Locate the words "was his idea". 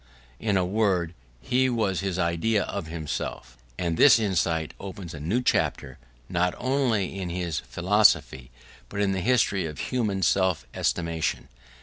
1.69-2.63